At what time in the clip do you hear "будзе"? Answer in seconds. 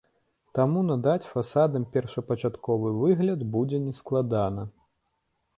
3.57-3.85